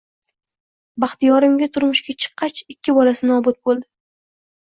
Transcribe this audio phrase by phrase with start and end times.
[1.03, 3.89] Baxtiyorimga turmushga chiqqach, ikki bolasi nobud boʻldi